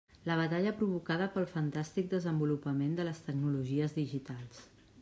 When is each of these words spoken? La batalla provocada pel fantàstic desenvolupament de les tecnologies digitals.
La 0.27 0.35
batalla 0.37 0.71
provocada 0.77 1.27
pel 1.35 1.45
fantàstic 1.51 2.09
desenvolupament 2.13 2.95
de 3.01 3.05
les 3.09 3.21
tecnologies 3.29 3.95
digitals. 3.99 4.65